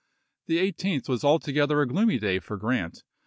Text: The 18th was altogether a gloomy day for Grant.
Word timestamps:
The 0.47 0.57
18th 0.57 1.07
was 1.09 1.23
altogether 1.23 1.79
a 1.79 1.87
gloomy 1.87 2.17
day 2.17 2.39
for 2.39 2.57
Grant. 2.57 3.03